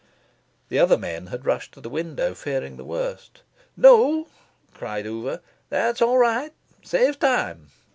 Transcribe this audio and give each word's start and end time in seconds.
The 0.69 0.79
other 0.79 0.97
men 0.97 1.27
had 1.27 1.45
rushed 1.45 1.73
to 1.73 1.79
the 1.79 1.87
window, 1.87 2.33
fearing 2.33 2.75
the 2.75 2.83
worst. 2.83 3.43
"No," 3.77 4.25
cried 4.73 5.05
Oover. 5.05 5.41
"That's 5.69 6.01
all 6.01 6.17
right. 6.17 6.53
Saves 6.81 7.17
time!" 7.17 7.67